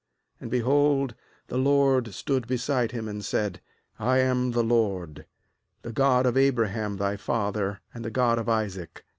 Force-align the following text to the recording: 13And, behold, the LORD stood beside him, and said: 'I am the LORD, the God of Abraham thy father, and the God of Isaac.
13And, 0.41 0.49
behold, 0.49 1.13
the 1.45 1.59
LORD 1.59 2.11
stood 2.11 2.47
beside 2.47 2.91
him, 2.91 3.07
and 3.07 3.23
said: 3.23 3.61
'I 3.99 4.17
am 4.17 4.51
the 4.53 4.63
LORD, 4.63 5.27
the 5.83 5.93
God 5.93 6.25
of 6.25 6.35
Abraham 6.35 6.97
thy 6.97 7.15
father, 7.15 7.81
and 7.93 8.03
the 8.03 8.09
God 8.09 8.39
of 8.39 8.49
Isaac. 8.49 9.05